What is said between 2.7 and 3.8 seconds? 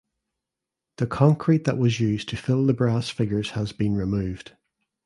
brass figures has